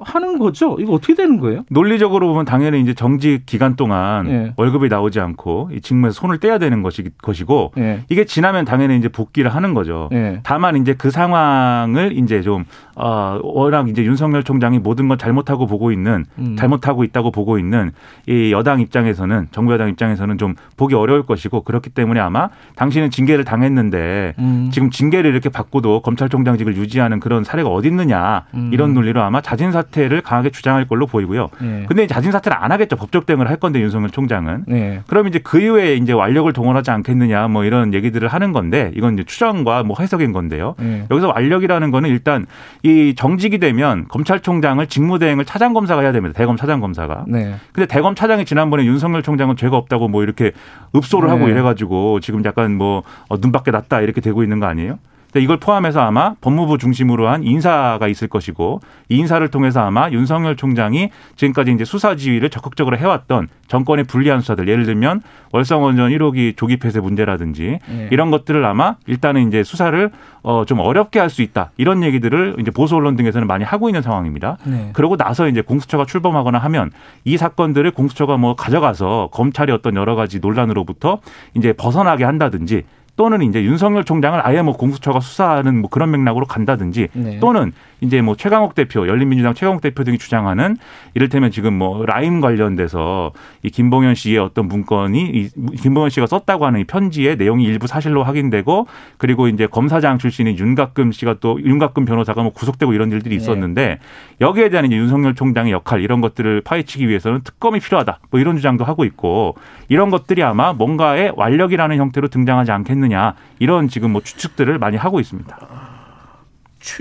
하는 0.00 0.38
거죠? 0.38 0.76
이거 0.80 0.94
어떻게 0.94 1.14
되는 1.14 1.38
거예요? 1.38 1.64
논리적으로 1.70 2.28
보면 2.28 2.44
당연히 2.44 2.80
이제 2.80 2.94
정직 2.94 3.44
기간 3.46 3.76
동안 3.76 4.28
예. 4.28 4.52
월급이 4.56 4.88
나오지 4.88 5.20
않고 5.20 5.70
이 5.72 5.80
직무에서 5.80 6.14
손을 6.20 6.38
떼야 6.38 6.58
되는 6.58 6.82
것이, 6.82 7.04
것이고 7.22 7.72
예. 7.78 8.02
이게 8.08 8.24
지나면 8.24 8.64
당연히 8.64 8.96
이제 8.96 9.08
복귀를 9.08 9.54
하는 9.54 9.74
거죠. 9.74 10.08
예. 10.12 10.40
다만 10.42 10.76
이제 10.76 10.94
그 10.94 11.10
상황을 11.10 12.16
이제 12.16 12.42
좀 12.42 12.64
어, 12.96 13.38
워낙 13.42 13.88
이제 13.88 14.04
윤석열 14.04 14.42
총장이 14.42 14.78
모든 14.78 15.08
걸 15.08 15.18
잘못하고 15.18 15.66
보고 15.66 15.92
있는 15.92 16.24
음. 16.38 16.56
잘못하고 16.56 17.04
있다고 17.04 17.30
보고 17.30 17.58
있는 17.58 17.92
이 18.26 18.52
여당 18.52 18.80
입장에서는 18.80 19.48
정부 19.52 19.72
여당 19.72 19.88
입장에서는 19.88 20.38
좀 20.38 20.54
보기 20.76 20.94
어려울 20.94 21.24
것이고 21.24 21.62
그렇기 21.62 21.90
때문에 21.90 22.20
아마 22.20 22.48
당신은 22.76 23.10
징계를 23.10 23.44
당했는데 23.44 24.34
음. 24.38 24.68
지금 24.72 24.90
징계를 24.90 25.30
이렇게 25.30 25.48
받고도 25.48 26.02
검찰총장직을 26.02 26.76
유지하는 26.76 27.20
그런 27.20 27.44
사례가 27.44 27.68
어디 27.68 27.88
있느냐 27.88 28.44
음. 28.54 28.70
이런 28.72 28.94
논리로 28.94 29.22
아마 29.22 29.40
자진 29.40 29.72
사 29.72 29.82
퇴를 29.90 30.20
강하게 30.22 30.50
주장할 30.50 30.86
걸로 30.86 31.06
보이고요. 31.06 31.48
네. 31.60 31.84
근데 31.88 32.06
자진 32.06 32.32
사퇴를 32.32 32.56
안 32.58 32.72
하겠죠. 32.72 32.96
법적 32.96 33.26
대응을 33.26 33.48
할 33.48 33.56
건데 33.56 33.80
윤석열 33.80 34.10
총장은. 34.10 34.64
네. 34.66 35.02
그럼 35.06 35.28
이제 35.28 35.38
그 35.42 35.60
이후에 35.60 35.96
이제 35.96 36.12
완력을 36.12 36.50
동원하지 36.52 36.90
않겠느냐 36.90 37.48
뭐 37.48 37.64
이런 37.64 37.94
얘기들을 37.94 38.28
하는 38.28 38.52
건데 38.52 38.92
이건 38.94 39.14
이제 39.14 39.24
추정과 39.24 39.82
뭐 39.82 39.96
해석인 39.98 40.32
건데요. 40.32 40.74
네. 40.78 41.06
여기서 41.10 41.28
완력이라는 41.28 41.90
거는 41.90 42.10
일단 42.10 42.46
이 42.82 43.14
정직이 43.16 43.58
되면 43.58 44.06
검찰총장을 44.08 44.84
직무대행을 44.86 45.44
차장 45.44 45.72
검사가 45.72 46.02
해야 46.02 46.12
됩니다. 46.12 46.36
대검 46.36 46.56
차장 46.56 46.80
검사가. 46.80 47.24
네. 47.28 47.54
근데 47.72 47.86
대검 47.86 48.14
차장이 48.14 48.44
지난번에 48.44 48.84
윤석열 48.84 49.22
총장은 49.22 49.56
죄가 49.56 49.76
없다고 49.76 50.08
뭐 50.08 50.22
이렇게 50.22 50.52
읍소를 50.94 51.28
하고 51.30 51.46
네. 51.46 51.52
이래가지고 51.52 52.20
지금 52.20 52.44
약간 52.44 52.76
뭐 52.76 53.02
어, 53.28 53.36
눈밖에 53.36 53.70
났다 53.70 54.00
이렇게 54.00 54.20
되고 54.20 54.42
있는 54.42 54.60
거 54.60 54.66
아니에요? 54.66 54.98
이걸 55.38 55.58
포함해서 55.58 56.00
아마 56.00 56.34
법무부 56.40 56.78
중심으로 56.78 57.28
한 57.28 57.44
인사가 57.44 58.08
있을 58.08 58.28
것이고 58.28 58.80
이 59.08 59.16
인사를 59.16 59.46
통해서 59.48 59.80
아마 59.80 60.10
윤석열 60.10 60.56
총장이 60.56 61.10
지금까지 61.36 61.72
이제 61.72 61.84
수사 61.84 62.16
지휘를 62.16 62.50
적극적으로 62.50 62.96
해왔던 62.98 63.48
정권의 63.68 64.04
불리한 64.06 64.40
수사들 64.40 64.66
예를 64.66 64.84
들면 64.84 65.22
월성원전 65.52 66.10
1호기 66.10 66.56
조기 66.56 66.78
폐쇄 66.78 67.00
문제라든지 67.00 67.78
네. 67.88 68.08
이런 68.10 68.30
것들을 68.30 68.64
아마 68.64 68.96
일단은 69.06 69.46
이제 69.48 69.62
수사를 69.62 70.10
어 70.42 70.64
좀 70.66 70.78
어렵게 70.80 71.18
할 71.18 71.30
수 71.30 71.42
있다 71.42 71.70
이런 71.76 72.02
얘기들을 72.02 72.56
이제 72.58 72.70
보수 72.70 72.96
언론 72.96 73.14
등에서는 73.14 73.46
많이 73.46 73.62
하고 73.64 73.88
있는 73.88 74.02
상황입니다. 74.02 74.56
네. 74.64 74.90
그러고 74.94 75.16
나서 75.16 75.48
이제 75.48 75.60
공수처가 75.60 76.06
출범하거나 76.06 76.58
하면 76.58 76.90
이 77.24 77.36
사건들을 77.36 77.92
공수처가 77.92 78.36
뭐 78.36 78.56
가져가서 78.56 79.28
검찰이 79.32 79.70
어떤 79.70 79.94
여러 79.96 80.16
가지 80.16 80.40
논란으로부터 80.40 81.20
이제 81.54 81.72
벗어나게 81.72 82.24
한다든지 82.24 82.82
또는 83.20 83.42
이제 83.42 83.62
윤석열 83.62 84.02
총장을 84.02 84.40
아예 84.46 84.62
뭐 84.62 84.74
공수처가 84.74 85.20
수사하는 85.20 85.82
뭐 85.82 85.90
그런 85.90 86.10
맥락으로 86.10 86.46
간다든지 86.46 87.08
네. 87.12 87.38
또는 87.38 87.74
이제 88.00 88.22
뭐 88.22 88.36
최강욱 88.36 88.74
대표, 88.74 89.06
열린민주당 89.06 89.54
최강욱 89.54 89.80
대표 89.80 90.04
등이 90.04 90.18
주장하는 90.18 90.76
이를테면 91.14 91.50
지금 91.50 91.74
뭐 91.74 92.04
라임 92.06 92.40
관련돼서 92.40 93.32
이 93.62 93.70
김봉현 93.70 94.14
씨의 94.14 94.38
어떤 94.38 94.66
문건이 94.66 95.20
이 95.20 95.48
김봉현 95.76 96.10
씨가 96.10 96.26
썼다고 96.26 96.66
하는 96.66 96.80
이 96.80 96.84
편지의 96.84 97.36
내용이 97.36 97.64
일부 97.64 97.86
사실로 97.86 98.24
확인되고 98.24 98.86
그리고 99.18 99.48
이제 99.48 99.66
검사장 99.66 100.18
출신인 100.18 100.58
윤가끔 100.58 101.12
씨가 101.12 101.36
또 101.40 101.60
윤가끔 101.62 102.04
변호사가 102.04 102.42
뭐 102.42 102.52
구속되고 102.52 102.92
이런 102.92 103.10
일들이 103.12 103.36
네. 103.36 103.42
있었는데 103.42 103.86
네. 103.86 103.98
여기에 104.40 104.70
대한 104.70 104.86
이제 104.86 104.96
윤석열 104.96 105.34
총장의 105.34 105.72
역할 105.72 106.00
이런 106.00 106.20
것들을 106.20 106.62
파헤치기 106.62 107.08
위해서는 107.08 107.40
특검이 107.42 107.80
필요하다. 107.80 108.18
뭐 108.30 108.40
이런 108.40 108.56
주장도 108.56 108.84
하고 108.84 109.04
있고 109.04 109.56
이런 109.88 110.10
것들이 110.10 110.42
아마 110.42 110.72
뭔가의 110.72 111.32
완력이라는 111.36 111.96
형태로 111.96 112.28
등장하지 112.28 112.72
않겠느냐 112.72 113.34
이런 113.58 113.88
지금 113.88 114.12
뭐 114.12 114.22
추측들을 114.22 114.78
많이 114.78 114.96
하고 114.96 115.20
있습니다. 115.20 115.89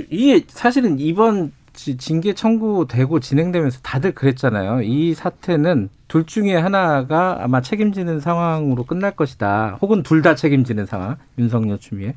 이게 0.10 0.44
사실은 0.48 1.00
이번 1.00 1.52
징계 1.74 2.34
청구되고 2.34 3.20
진행되면서 3.22 3.80
다들 3.82 4.14
그랬잖아요. 4.14 4.82
이 4.82 5.14
사태는 5.14 5.90
둘 6.08 6.26
중에 6.26 6.56
하나가 6.58 7.38
아마 7.42 7.62
책임지는 7.62 8.20
상황으로 8.20 8.84
끝날 8.84 9.16
것이다. 9.16 9.78
혹은 9.82 10.04
둘 10.04 10.22
다 10.22 10.36
책임지는 10.36 10.86
상황. 10.86 11.16
윤석열 11.38 11.78
추미애. 11.80 12.16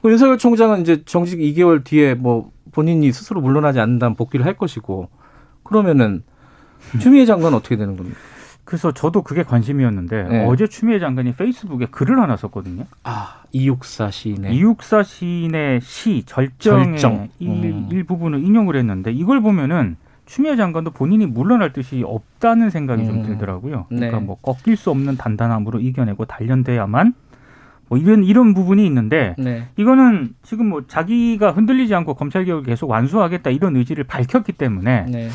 그 0.00 0.10
윤석열 0.10 0.38
총장은 0.38 0.82
이제 0.82 1.02
정직 1.06 1.40
2개월 1.40 1.82
뒤에 1.82 2.14
뭐 2.14 2.52
본인이 2.70 3.10
스스로 3.12 3.40
물러나지 3.40 3.80
않는다면 3.80 4.14
복귀를 4.16 4.46
할 4.46 4.54
것이고 4.56 5.08
그러면은 5.64 6.22
추미애 7.00 7.24
장관 7.26 7.54
어떻게 7.54 7.76
되는 7.76 7.96
겁니까? 7.96 8.18
그래서 8.64 8.92
저도 8.92 9.22
그게 9.22 9.42
관심이었는데 9.42 10.22
네. 10.24 10.46
어제 10.46 10.66
추미애 10.66 10.98
장관이 10.98 11.34
페이스북에 11.34 11.86
글을 11.86 12.18
하나 12.18 12.36
썼거든요. 12.36 12.84
아 13.02 13.42
이육사 13.52 14.10
시인의 14.10 14.54
이육사 14.54 15.02
시인의 15.02 15.80
시 15.82 16.22
절정의 16.24 16.98
절정. 16.98 17.28
일, 17.38 17.50
음. 17.50 17.88
일부분을 17.90 18.42
인용을 18.42 18.76
했는데 18.76 19.12
이걸 19.12 19.40
보면은 19.40 19.96
추미애 20.26 20.56
장관도 20.56 20.92
본인이 20.92 21.26
물러날 21.26 21.72
뜻이 21.74 22.02
없다는 22.06 22.70
생각이 22.70 23.02
음. 23.02 23.06
좀 23.06 23.22
들더라고요. 23.26 23.86
그러니까 23.90 24.18
네. 24.18 24.24
뭐 24.24 24.38
꺾일 24.40 24.76
수 24.76 24.90
없는 24.90 25.18
단단함으로 25.18 25.80
이겨내고 25.80 26.24
단련돼야만 26.24 27.12
뭐 27.88 27.98
이런 27.98 28.24
이런 28.24 28.54
부분이 28.54 28.86
있는데 28.86 29.34
네. 29.36 29.68
이거는 29.76 30.34
지금 30.42 30.70
뭐 30.70 30.86
자기가 30.86 31.52
흔들리지 31.52 31.94
않고 31.94 32.14
검찰 32.14 32.46
개혁을 32.46 32.64
계속 32.64 32.88
완수하겠다 32.88 33.50
이런 33.50 33.76
의지를 33.76 34.04
밝혔기 34.04 34.52
때문에 34.52 35.04
네. 35.10 35.28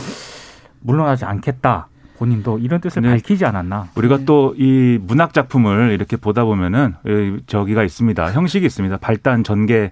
물러나지 0.81 1.25
않겠다. 1.25 1.89
본인도 2.19 2.59
이런 2.59 2.81
뜻을 2.81 3.01
네. 3.01 3.09
밝히지 3.11 3.45
않았나. 3.45 3.87
우리가 3.95 4.17
네. 4.17 4.25
또이 4.25 4.99
문학 5.01 5.33
작품을 5.33 5.91
이렇게 5.91 6.17
보다 6.17 6.43
보면은 6.43 6.95
저기가 7.47 7.83
있습니다. 7.83 8.33
형식이 8.33 8.65
있습니다. 8.65 8.97
발단, 8.97 9.43
전개, 9.43 9.85
어, 9.85 9.89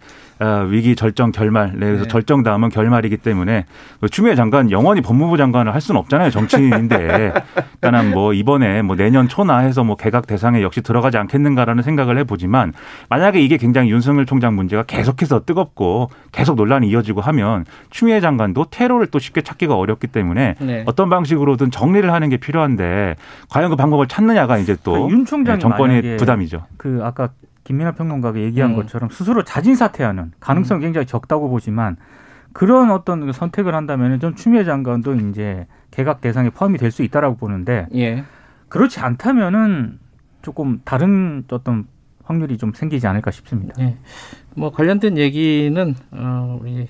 위기, 0.70 0.96
절정, 0.96 1.32
결말. 1.32 1.72
네, 1.74 1.86
그래서 1.88 2.04
네. 2.04 2.10
절정 2.10 2.44
다음은 2.44 2.70
결말이기 2.70 3.18
때문에 3.18 3.66
그 4.00 4.10
추미애 4.10 4.36
장관 4.36 4.72
영원히 4.72 5.02
법무부 5.02 5.38
장관을 5.38 5.74
할 5.74 5.82
수는 5.82 6.00
없잖아요. 6.00 6.30
정치인인데. 6.30 7.34
그러니까 7.82 8.04
뭐 8.14 8.34
이번에 8.34 8.82
뭐 8.82 8.96
내년 8.96 9.28
초나 9.28 9.60
해서 9.60 9.84
뭐 9.84 9.96
개각 9.96 10.28
대상에 10.28 10.62
역시 10.62 10.82
들어가지 10.82 11.18
않겠는가라는 11.18 11.84
생각을 11.84 12.18
해보지만 12.20 12.74
만약에 13.10 13.40
이게 13.40 13.58
굉장히 13.58 13.90
윤석열 13.92 14.26
총장 14.26 14.56
문제가 14.56 14.84
계속해서 14.84 15.46
뜨겁고 15.46 16.10
계속 16.32 16.56
논란이 16.56 16.88
이어지고 16.90 17.22
하면 17.22 17.66
추미애 17.90 18.20
장관도 18.20 18.66
테러를 18.70 19.08
또 19.08 19.20
쉽게 19.20 19.42
찾기가 19.42 19.76
어렵기 19.76 20.08
때문에 20.08 20.56
네. 20.60 20.84
어떤 20.86 21.10
방식으로든 21.10 21.72
정리를 21.72 22.12
하는 22.12 22.30
게 22.30 22.38
필요한데 22.38 23.16
과연 23.50 23.70
그 23.70 23.76
방법을 23.76 24.08
찾느냐가 24.08 24.58
이제 24.58 24.76
또윤 24.84 25.26
총장이 25.26 25.58
네, 25.58 25.62
정권의 25.62 26.18
부담이죠. 26.18 26.64
그 26.78 27.02
아까 27.04 27.30
김민하 27.68 27.92
평론가가 27.92 28.40
얘기한 28.40 28.72
음. 28.72 28.76
것처럼 28.78 29.10
스스로 29.10 29.44
자진 29.44 29.76
사퇴하는 29.76 30.32
가능성이 30.40 30.80
음. 30.80 30.82
굉장히 30.84 31.06
적다고 31.06 31.50
보지만 31.50 31.98
그런 32.54 32.92
어떤 32.92 33.26
그 33.26 33.34
선택을 33.34 33.76
한다면 33.76 34.22
좀 34.22 34.36
추미애 34.36 34.64
장관도 34.64 35.16
이제 35.16 35.68
개각 35.92 36.22
대상에 36.22 36.50
포함이 36.50 36.78
될 36.78 36.92
수 36.92 37.04
있다라고 37.04 37.36
보는데 37.36 37.88
예. 37.94 38.24
그렇지 38.70 39.02
않다면은 39.02 40.00
조금 40.42 40.80
다른 40.86 41.44
어떤 41.52 41.88
확률이 42.24 42.58
좀 42.58 42.72
생기지 42.74 43.06
않을까 43.06 43.32
싶습니다. 43.32 43.74
예. 43.80 43.98
뭐 44.56 44.72
관련된 44.72 45.18
얘기는 45.18 45.94
어 46.12 46.58
우리 46.62 46.88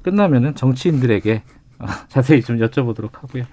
끝나면은 0.00 0.54
정치인들에게 0.54 1.42
어, 1.80 1.86
자세히 2.08 2.40
좀 2.40 2.56
여쭤보도록 2.56 3.10
하고요. 3.20 3.44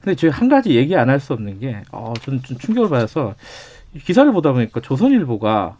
근데 0.00 0.16
저희 0.16 0.30
한 0.32 0.48
가지 0.48 0.74
얘기 0.74 0.96
안 0.96 1.08
할 1.08 1.20
수 1.20 1.32
없는 1.32 1.58
게, 1.60 1.82
어, 1.92 2.12
저는 2.22 2.42
좀 2.42 2.58
충격을 2.58 2.90
받아서 2.90 3.34
기사를 3.98 4.30
보다 4.32 4.52
보니까 4.52 4.80
조선일보가 4.80 5.76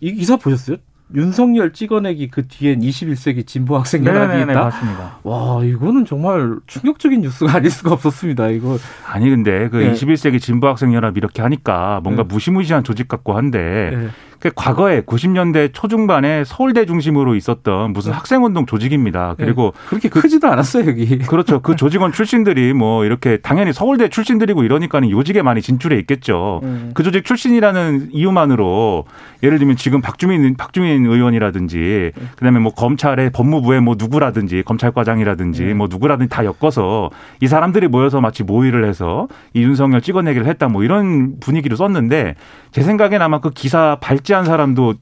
이 0.00 0.12
기사 0.12 0.36
보셨어요? 0.36 0.76
윤석열 1.14 1.72
찍어내기 1.72 2.28
그 2.28 2.48
뒤엔 2.48 2.80
21세기 2.80 3.46
진보 3.46 3.76
학생 3.76 4.04
연합이 4.04 4.42
있다. 4.42 4.64
맞습니다. 4.64 5.18
와 5.22 5.62
이거는 5.62 6.04
정말 6.04 6.56
충격적인 6.66 7.20
뉴스가 7.20 7.54
아닐 7.54 7.70
수가 7.70 7.92
없었습니다. 7.92 8.48
이거 8.48 8.76
아니 9.06 9.30
근데 9.30 9.68
그 9.68 9.76
네. 9.76 9.92
21세기 9.92 10.40
진보 10.40 10.66
학생 10.66 10.92
연합 10.94 11.16
이렇게 11.16 11.42
하니까 11.42 12.00
뭔가 12.02 12.24
네. 12.24 12.28
무시무시한 12.34 12.82
조직 12.82 13.06
같고 13.06 13.34
한데 13.36 13.90
네. 13.96 14.08
그 14.38 14.50
과거에 14.54 15.02
90년대 15.02 15.70
초중반에 15.72 16.44
서울대 16.44 16.86
중심으로 16.86 17.34
있었던 17.34 17.92
무슨 17.92 18.12
네. 18.12 18.16
학생운동 18.16 18.66
조직입니다. 18.66 19.34
네. 19.38 19.44
그리고 19.44 19.72
네. 19.74 19.88
그렇게 19.88 20.08
그, 20.08 20.20
크지도 20.20 20.48
않았어요 20.48 20.86
여기. 20.88 21.18
그렇죠. 21.18 21.60
그 21.60 21.74
조직원 21.76 22.12
출신들이 22.12 22.72
뭐 22.72 23.04
이렇게 23.04 23.38
당연히 23.38 23.72
서울대 23.72 24.08
출신들이고 24.08 24.62
이러니까는 24.62 25.10
요직에 25.10 25.42
많이 25.42 25.62
진출해 25.62 25.98
있겠죠. 26.00 26.60
음. 26.64 26.90
그 26.94 27.02
조직 27.02 27.24
출신이라는 27.24 28.10
이유만으로 28.12 29.04
예를 29.42 29.58
들면 29.58 29.76
지금 29.76 30.00
박주민 30.00 30.56
박주민 30.56 31.06
의원이라든지 31.06 32.12
그다음에 32.36 32.58
뭐 32.58 32.72
검찰의 32.72 33.30
법무부의 33.30 33.80
뭐 33.80 33.94
누구라든지 33.98 34.62
검찰과장이라든지 34.64 35.64
음. 35.64 35.78
뭐 35.78 35.88
누구라든지 35.90 36.28
다 36.28 36.44
엮어서 36.44 37.10
이 37.40 37.46
사람들이 37.46 37.88
모여서 37.88 38.20
마치 38.20 38.42
모의를 38.42 38.84
해서 38.84 39.28
이 39.54 39.62
윤석열 39.62 40.00
찍어내기를 40.00 40.46
했다 40.46 40.68
뭐 40.68 40.84
이런 40.84 41.38
분위기로 41.40 41.76
썼는데 41.76 42.34
제 42.72 42.82
생각엔 42.82 43.22
아마 43.22 43.40
그 43.40 43.50
기사 43.50 43.96
발 44.00 44.18
제한 44.26 44.44
사람도 44.44 44.94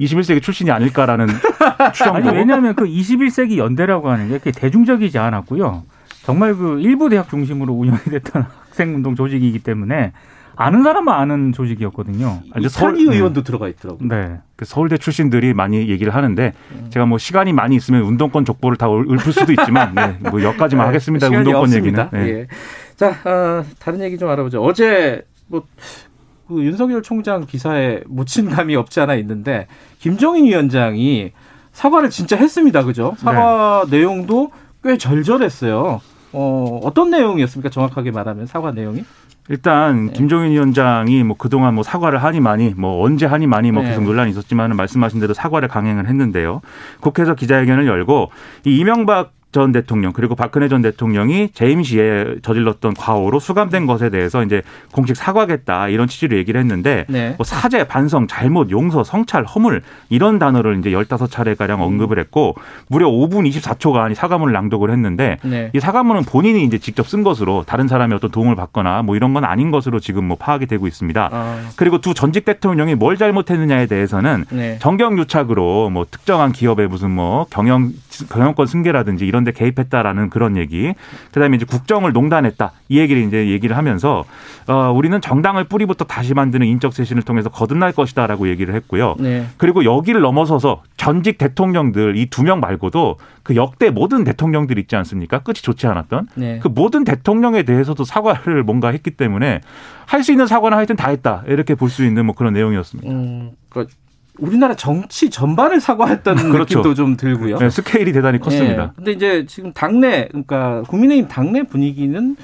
21세기 0.00 0.42
출신이 0.42 0.70
아닐까라는 0.70 1.28
추정도. 1.94 2.30
아니 2.30 2.36
왜냐하면 2.36 2.74
그 2.74 2.84
21세기 2.86 3.58
연대라고 3.58 4.08
하는 4.10 4.28
게 4.28 4.38
그렇게 4.38 4.50
대중적이지 4.58 5.18
않았고요. 5.18 5.84
정말 6.24 6.54
그 6.54 6.80
일부 6.80 7.08
대학 7.08 7.28
중심으로 7.28 7.72
운영이 7.72 8.00
됐던 8.10 8.42
학생운동 8.68 9.14
조직이기 9.14 9.60
때문에 9.60 10.12
아는 10.56 10.82
사람만 10.82 11.14
아는 11.18 11.52
조직이었거든요. 11.52 12.40
이찬희 12.58 12.68
서울, 12.68 12.98
의원도 12.98 13.42
네. 13.42 13.44
들어가 13.44 13.68
있더라고요. 13.68 14.08
네. 14.08 14.38
그 14.56 14.64
서울대 14.64 14.98
출신들이 14.98 15.54
많이 15.54 15.88
얘기를 15.88 16.14
하는데 16.14 16.52
음. 16.72 16.86
제가 16.90 17.06
뭐 17.06 17.18
시간이 17.18 17.52
많이 17.52 17.76
있으면 17.76 18.02
운동권 18.02 18.44
족보를 18.44 18.76
다 18.76 18.86
읊을 18.90 19.32
수도 19.32 19.52
있지만 19.52 19.94
네, 19.94 20.18
뭐 20.30 20.42
여기까지만 20.42 20.84
네, 20.84 20.86
하겠습니다. 20.88 21.28
운동권 21.28 21.62
없습니다. 21.62 22.10
얘기는. 22.12 22.26
네. 22.26 22.40
예. 22.40 22.46
자, 22.96 23.16
어, 23.24 23.64
다른 23.78 24.00
얘기 24.02 24.18
좀 24.18 24.28
알아보죠. 24.28 24.62
어제 24.62 25.22
뭐 25.46 25.64
그 26.50 26.64
윤석열 26.64 27.00
총장 27.02 27.46
기사에 27.46 28.02
묻힌 28.08 28.50
감이 28.50 28.74
없지 28.74 29.00
않아 29.00 29.14
있는데 29.14 29.68
김종인 30.00 30.46
위원장이 30.46 31.30
사과를 31.72 32.10
진짜 32.10 32.36
했습니다. 32.36 32.82
그죠? 32.82 33.14
사과 33.18 33.84
네. 33.88 33.98
내용도 33.98 34.50
꽤 34.82 34.98
절절했어요. 34.98 36.00
어, 36.32 36.80
어떤 36.82 37.10
내용이었습니까? 37.10 37.70
정확하게 37.70 38.10
말하면 38.10 38.46
사과 38.46 38.72
내용이? 38.72 39.04
일단 39.48 40.06
네. 40.06 40.12
김종인 40.12 40.50
위원장이 40.50 41.22
뭐 41.22 41.36
그동안 41.36 41.74
뭐 41.74 41.84
사과를 41.84 42.22
하니 42.22 42.40
많이 42.40 42.74
뭐 42.76 43.04
언제 43.04 43.26
하니 43.26 43.46
많이 43.46 43.70
뭐 43.70 43.82
네. 43.82 43.90
계속 43.90 44.02
논란이 44.02 44.30
있었지만 44.30 44.74
말씀하신 44.74 45.20
대로 45.20 45.32
사과를 45.32 45.68
강행을 45.68 46.08
했는데요. 46.08 46.60
국회에서 47.00 47.34
기자회견을 47.34 47.86
열고 47.86 48.30
이 48.66 48.76
이명박 48.76 49.32
전 49.52 49.72
대통령 49.72 50.12
그리고 50.12 50.36
박근혜 50.36 50.68
전 50.68 50.80
대통령이 50.82 51.50
재임 51.52 51.82
시에 51.82 52.36
저질렀던 52.42 52.94
과오로 52.94 53.40
수감된 53.40 53.86
것에 53.86 54.08
대해서 54.08 54.44
이제 54.44 54.62
공식 54.92 55.16
사과하겠다 55.16 55.88
이런 55.88 56.06
취지로 56.06 56.36
얘기를 56.36 56.60
했는데 56.60 57.04
네. 57.08 57.34
뭐 57.36 57.44
사죄, 57.44 57.84
반성, 57.84 58.28
잘못, 58.28 58.70
용서, 58.70 59.02
성찰, 59.02 59.44
허물 59.44 59.82
이런 60.08 60.38
단어를 60.38 60.78
이제 60.78 60.92
열다섯 60.92 61.30
차례 61.30 61.54
가량 61.54 61.82
언급을 61.82 62.18
했고 62.18 62.54
무려 62.88 63.08
5분 63.08 63.48
24초간 63.50 64.14
사과문을 64.14 64.52
낭독을 64.52 64.90
했는데 64.90 65.38
네. 65.42 65.70
이 65.74 65.80
사과문은 65.80 66.24
본인이 66.24 66.64
이제 66.64 66.78
직접 66.78 67.08
쓴 67.08 67.22
것으로 67.24 67.64
다른 67.66 67.88
사람의 67.88 68.16
어떤 68.16 68.30
도움을 68.30 68.54
받거나 68.54 69.02
뭐 69.02 69.16
이런 69.16 69.34
건 69.34 69.44
아닌 69.44 69.70
것으로 69.70 69.98
지금 69.98 70.24
뭐 70.24 70.36
파악이 70.36 70.66
되고 70.66 70.86
있습니다. 70.86 71.28
아. 71.32 71.68
그리고 71.76 72.00
두 72.00 72.14
전직 72.14 72.44
대통령이 72.44 72.94
뭘 72.94 73.16
잘못했느냐에 73.16 73.86
대해서는 73.86 74.44
네. 74.50 74.78
정경유착으로 74.80 75.90
뭐 75.90 76.06
특정한 76.08 76.52
기업의 76.52 76.88
무슨 76.88 77.10
뭐 77.10 77.46
경영 77.50 77.92
경영권 78.30 78.66
승계라든지 78.66 79.26
이런 79.26 79.39
데 79.44 79.52
개입했다라는 79.52 80.30
그런 80.30 80.56
얘기. 80.56 80.94
그다음에 81.32 81.56
이제 81.56 81.64
국정을 81.64 82.12
농단했다. 82.12 82.72
이 82.88 82.98
얘기를 82.98 83.22
이제 83.22 83.48
얘기를 83.48 83.76
하면서 83.76 84.24
어 84.66 84.90
우리는 84.92 85.20
정당을 85.20 85.64
뿌리부터 85.64 86.04
다시 86.04 86.34
만드는 86.34 86.66
인적 86.66 86.92
쇄신을 86.92 87.22
통해서 87.22 87.48
거듭날 87.48 87.92
것이다라고 87.92 88.48
얘기를 88.48 88.74
했고요. 88.74 89.16
네. 89.18 89.46
그리고 89.56 89.84
여기를 89.84 90.20
넘어서서 90.20 90.82
전직 90.96 91.38
대통령들 91.38 92.16
이 92.16 92.26
두 92.30 92.42
명 92.42 92.60
말고도 92.60 93.16
그 93.42 93.56
역대 93.56 93.90
모든 93.90 94.24
대통령들 94.24 94.78
있지 94.78 94.96
않습니까? 94.96 95.40
끝이 95.40 95.54
좋지 95.56 95.86
않았던 95.86 96.28
네. 96.34 96.58
그 96.62 96.68
모든 96.68 97.04
대통령에 97.04 97.62
대해서도 97.62 98.04
사과를 98.04 98.62
뭔가 98.62 98.88
했기 98.88 99.10
때문에 99.10 99.60
할 100.06 100.22
수 100.22 100.32
있는 100.32 100.46
사과는 100.46 100.76
하여튼 100.76 100.96
다 100.96 101.10
했다. 101.10 101.42
이렇게 101.46 101.74
볼 101.74 101.88
수 101.88 102.04
있는 102.04 102.26
뭐 102.26 102.34
그런 102.34 102.52
내용이었습니다. 102.52 103.10
음, 103.10 103.52
그러니까 103.68 103.94
우리나라 104.40 104.74
정치 104.74 105.30
전반을 105.30 105.80
사과했다는 105.80 106.50
그렇죠. 106.50 106.78
느낌도 106.78 106.94
좀 106.94 107.16
들고요. 107.16 107.58
네, 107.58 107.70
스케일이 107.70 108.12
대단히 108.12 108.38
컸습니다. 108.38 108.86
네. 108.86 108.92
근데 108.96 109.12
이제 109.12 109.46
지금 109.46 109.72
당내 109.72 110.28
그러니까 110.28 110.82
국민의힘 110.88 111.28
당내 111.28 111.62
분위기는 111.64 112.36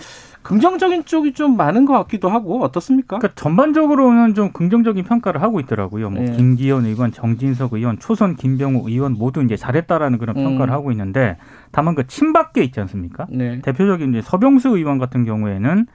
긍정적인 0.47 1.07
쪽이 1.07 1.33
좀 1.33 1.57
많은 1.57 1.87
것 1.87 1.95
같기도 1.95 2.29
하고 2.29 2.63
어떻습니까? 2.63 3.19
그러니까 3.19 3.35
전반적으로는 3.35 4.35
좀 4.35 4.53
긍정적인 4.53 5.03
평가를 5.05 5.43
하고 5.43 5.59
있더라고요. 5.59 6.09
뭐 6.09 6.23
네. 6.23 6.37
김기현 6.37 6.87
의원, 6.87 7.11
정진석 7.11 7.73
의원, 7.73 7.99
초선 7.99 8.37
김병우 8.37 8.89
의원 8.89 9.15
모두 9.15 9.43
이제 9.43 9.57
잘했다라는 9.57 10.19
그런 10.19 10.37
평가를 10.37 10.73
음. 10.73 10.75
하고 10.75 10.93
있는데 10.93 11.37
다만 11.73 11.97
그 11.97 12.07
친박계 12.07 12.63
있지 12.63 12.79
않습니까? 12.79 13.27
네. 13.29 13.61
대표적인 13.61 14.11
이제 14.11 14.23
서병수 14.23 14.69
의원 14.77 14.99
같은 14.99 15.25
경우에는 15.25 15.87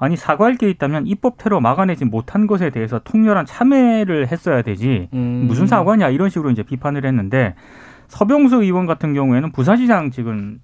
아니 0.00 0.16
사과할 0.16 0.56
게 0.56 0.68
있다면 0.70 1.06
입법태로 1.06 1.60
막아내지 1.60 2.06
못한 2.06 2.46
것에 2.46 2.70
대해서 2.70 3.00
통렬한 3.04 3.44
참회를 3.44 4.28
했어야 4.28 4.62
되지 4.62 5.08
음. 5.12 5.44
무슨 5.46 5.66
사과냐 5.66 6.08
이런 6.08 6.30
식으로 6.30 6.50
이제 6.50 6.62
비판을 6.62 7.04
했는데 7.04 7.54
서병수 8.08 8.62
의원 8.62 8.86
같은 8.86 9.12
경우에는 9.12 9.52
부산시장 9.52 10.10
지금 10.10 10.58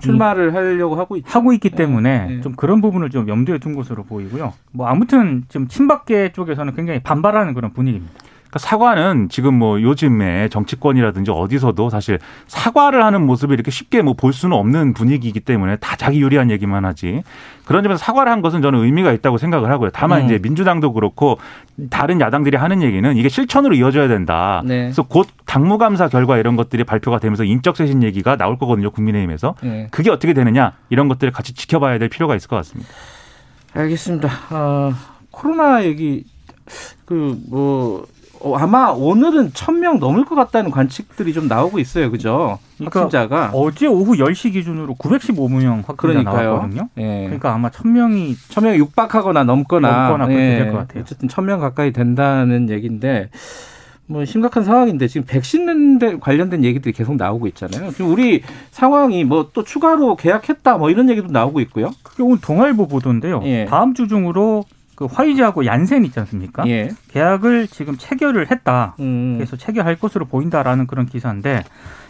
출마를 0.00 0.54
하려고 0.54 0.96
하고 0.96 1.16
있죠. 1.16 1.28
하고 1.30 1.52
있기 1.52 1.70
때문에 1.70 2.26
네. 2.26 2.40
좀 2.40 2.54
그런 2.56 2.80
부분을 2.80 3.10
좀 3.10 3.28
염두에 3.28 3.58
둔 3.58 3.74
것으로 3.74 4.04
보이고요. 4.04 4.54
뭐 4.72 4.86
아무튼 4.86 5.44
지금 5.48 5.68
친박계 5.68 6.32
쪽에서는 6.32 6.74
굉장히 6.74 7.00
반발하는 7.00 7.52
그런 7.52 7.72
분위기입니다. 7.72 8.14
그러니까 8.48 8.58
사과는 8.58 9.28
지금 9.30 9.54
뭐 9.54 9.80
요즘에 9.80 10.48
정치권이라든지 10.48 11.30
어디서도 11.30 11.90
사실 11.90 12.18
사과를 12.46 13.04
하는 13.04 13.24
모습을 13.24 13.54
이렇게 13.54 13.70
쉽게 13.70 14.02
뭐 14.02 14.14
볼 14.18 14.32
수는 14.32 14.56
없는 14.56 14.94
분위기이기 14.94 15.40
때문에 15.40 15.76
다 15.76 15.96
자기 15.96 16.20
유리한 16.20 16.50
얘기만 16.50 16.84
하지. 16.84 17.22
그런 17.64 17.82
점에서 17.82 17.98
사과를 17.98 18.32
한 18.32 18.42
것은 18.42 18.62
저는 18.62 18.80
의미가 18.82 19.12
있다고 19.12 19.38
생각을 19.38 19.70
하고요. 19.70 19.90
다만 19.92 20.22
음. 20.22 20.24
이제 20.26 20.38
민주당도 20.42 20.92
그렇고 20.92 21.38
다른 21.88 22.20
야당들이 22.20 22.56
하는 22.56 22.82
얘기는 22.82 23.16
이게 23.16 23.28
실천으로 23.28 23.74
이어져야 23.74 24.08
된다. 24.08 24.62
네. 24.64 24.84
그래서 24.84 25.02
곧 25.04 25.28
당무감사 25.46 26.08
결과 26.08 26.36
이런 26.38 26.56
것들이 26.56 26.82
발표가 26.84 27.18
되면서 27.20 27.44
인적 27.44 27.76
쇄신 27.76 28.02
얘기가 28.02 28.36
나올 28.36 28.58
거거든요. 28.58 28.90
국민의힘에서. 28.90 29.54
네. 29.62 29.86
그게 29.90 30.10
어떻게 30.10 30.32
되느냐 30.32 30.72
이런 30.90 31.08
것들을 31.08 31.32
같이 31.32 31.54
지켜봐야 31.54 31.98
될 31.98 32.08
필요가 32.08 32.34
있을 32.34 32.48
것 32.48 32.56
같습니다. 32.56 32.90
알겠습니다. 33.74 34.28
어, 34.50 34.92
코로나 35.30 35.84
얘기 35.84 36.24
그뭐 37.04 38.02
어, 38.02 38.02
아마 38.56 38.88
오늘은 38.90 39.52
천 39.54 39.80
명 39.80 39.98
넘을 39.98 40.24
것 40.24 40.34
같다는 40.34 40.70
관측들이 40.70 41.32
좀 41.32 41.46
나오고 41.48 41.78
있어요. 41.78 42.10
그죠? 42.10 42.58
그러니까 42.76 43.00
확진자가. 43.00 43.50
어제 43.54 43.86
오후 43.86 44.14
10시 44.16 44.52
기준으로 44.52 44.94
915명 44.96 45.76
확진자 45.86 45.94
그러니까요. 45.96 46.50
나왔거든요. 46.50 46.88
예. 46.98 47.22
그러니까 47.24 47.54
아마 47.54 47.70
천명이 47.70 48.34
천명이 48.48 48.78
육박하거나 48.78 49.44
넘거나 49.44 50.08
넘거나 50.08 50.32
예. 50.32 50.58
될것 50.58 50.74
같아요. 50.88 51.02
어쨌든 51.02 51.28
천명 51.28 51.60
가까이 51.60 51.92
된다는 51.92 52.68
얘기인데 52.70 53.30
뭐 54.10 54.24
심각한 54.24 54.64
상황인데 54.64 55.06
지금 55.06 55.26
백신 55.26 55.98
관련된 56.20 56.64
얘기들이 56.64 56.92
계속 56.94 57.16
나오고 57.16 57.46
있잖아요. 57.48 57.90
지금 57.90 58.10
우리 58.10 58.42
상황이 58.70 59.22
뭐 59.24 59.50
또 59.52 59.62
추가로 59.64 60.16
계약했다 60.16 60.78
뭐 60.78 60.90
이런 60.90 61.08
얘기도 61.10 61.28
나오고 61.30 61.60
있고요. 61.60 61.90
그게 62.02 62.22
오늘 62.22 62.40
동아일보 62.40 62.88
보도인데요. 62.88 63.42
예. 63.44 63.64
다음 63.66 63.94
주 63.94 64.08
중으로 64.08 64.64
그 64.98 65.04
화이자하고 65.04 65.64
얀센 65.64 66.04
있지 66.04 66.18
않습니까? 66.18 66.66
예. 66.66 66.88
계약을 67.12 67.68
지금 67.68 67.96
체결을 67.96 68.50
했다. 68.50 68.96
음. 68.98 69.36
그래서 69.36 69.56
체결할 69.56 69.94
것으로 69.94 70.24
보인다라는 70.24 70.88
그런 70.88 71.06
기사인데 71.06 71.62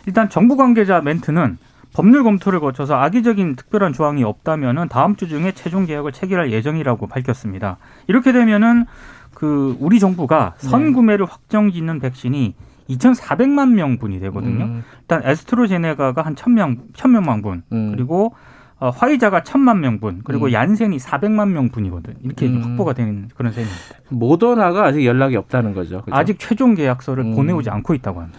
일단 0.07 0.31
정부 0.31 0.57
관계자 0.57 1.03
멘트는 1.03 1.59
법률 1.93 2.25
검토를 2.25 2.61
거쳐서 2.61 2.95
악의적인 2.95 3.57
특별한 3.57 3.93
조항이 3.93 4.25
없다면은 4.25 4.89
다음 4.89 5.17
주 5.17 5.29
중에 5.29 5.53
최종 5.53 5.85
계약을 5.85 6.13
체결할 6.13 6.51
예정이라고 6.51 7.09
밝혔습니다. 7.09 7.77
이렇게 8.07 8.33
되면은 8.33 8.87
그 9.35 9.77
우리 9.81 10.01
정부가 10.01 10.55
네. 10.59 10.69
선구매를 10.71 11.27
확정짓는 11.27 12.01
백신이 12.01 12.55
2,400만 12.89 13.73
명분이 13.73 14.19
되거든요. 14.21 14.65
음. 14.65 14.85
일단 15.03 15.21
에스트로제네가가 15.25 16.23
한 16.23 16.35
1,000명, 16.35 16.95
1,000명만 16.95 17.43
분. 17.43 17.65
음. 17.71 17.93
그리고 17.95 18.35
어, 18.81 18.91
화이자가 18.91 19.43
천만 19.43 19.81
명분 19.81 20.21
그리고 20.25 20.47
음. 20.47 20.53
얀센이 20.53 20.99
사백만 20.99 21.53
명분이거든 21.53 22.15
이렇게 22.23 22.47
음. 22.47 22.63
확보가 22.63 22.93
되는 22.93 23.29
그런 23.35 23.53
셈입니다. 23.53 23.77
모더나가 24.11 24.85
아직 24.87 25.05
연락이 25.05 25.37
없다는 25.37 25.75
거죠. 25.75 26.03
그죠? 26.03 26.15
아직 26.17 26.39
최종 26.39 26.75
계약서를 26.75 27.25
음. 27.25 27.35
보내오지 27.35 27.71
않고 27.71 27.95
있다고 27.95 28.21
합니다. 28.21 28.39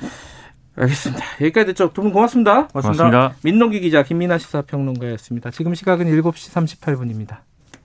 알겠습니다. 0.78 1.26
여기까지 1.42 1.66
듣죠. 1.68 1.92
두 1.92 2.02
분 2.02 2.14
고맙습니다. 2.14 2.68
고맙습니다. 2.68 3.04
고맙습니다. 3.04 3.36
민동기 3.44 3.82
기자 3.82 4.02
김민아 4.04 4.38
시사평론가였습니다. 4.38 5.52
지금 5.52 5.76
시각은 5.76 6.06
7시 6.06 6.80
38분입니다. 6.80 7.40